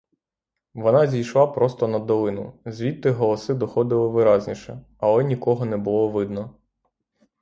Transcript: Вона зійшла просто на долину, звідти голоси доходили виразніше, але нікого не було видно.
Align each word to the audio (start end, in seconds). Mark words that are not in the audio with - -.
Вона 0.73 1.07
зійшла 1.07 1.47
просто 1.47 1.87
на 1.87 1.99
долину, 1.99 2.53
звідти 2.65 3.11
голоси 3.11 3.53
доходили 3.53 4.07
виразніше, 4.07 4.81
але 4.97 5.23
нікого 5.23 5.65
не 5.65 5.77
було 5.77 6.09
видно. 6.09 6.55